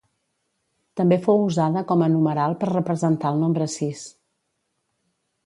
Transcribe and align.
També 1.01 1.19
fou 1.27 1.43
usada 1.49 1.83
com 1.91 2.01
a 2.05 2.07
numeral 2.15 2.57
per 2.63 2.71
representar 2.71 3.35
el 3.35 3.39
nombre 3.45 3.69
sis. 3.77 4.03